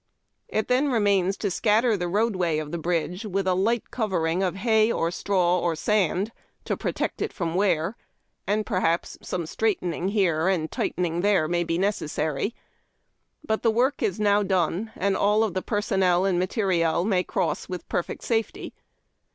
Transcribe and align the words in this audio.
It 0.47 0.67
then 0.67 0.89
remains 0.89 1.37
to 1.37 1.51
scatter 1.51 1.95
the 1.95 2.07
road 2.07 2.35
way 2.35 2.57
of 2.57 2.71
the 2.71 2.79
bridge 2.79 3.21
witii 3.21 3.41
a 3.45 3.53
h'ght 3.55 3.83
covering 3.91 4.41
of 4.41 4.55
hay, 4.55 4.91
or 4.91 5.11
straw, 5.11 5.59
or 5.59 5.75
sand, 5.75 6.31
to 6.65 6.75
protect 6.75 7.21
it 7.21 7.31
from 7.31 7.53
wear, 7.53 7.95
and, 8.47 8.65
perliaps, 8.65 9.19
some 9.23 9.45
straighten 9.45 9.93
ing 9.93 10.07
here 10.07 10.47
and 10.47 10.71
tightening 10.71 11.21
there 11.21 11.47
may 11.47 11.63
be 11.63 11.77
necessarj^, 11.77 12.51
but 13.43 13.61
the 13.61 13.69
work 13.69 14.01
is 14.01 14.19
now 14.19 14.41
done, 14.41 14.91
and 14.95 15.15
all 15.15 15.43
of 15.43 15.53
the 15.53 15.61
personnel 15.61 16.25
and 16.25 16.39
materiel 16.39 17.05
may 17.05 17.23
cross 17.23 17.69
with 17.69 17.87
perfect 17.87 18.23
safety. 18.23 18.73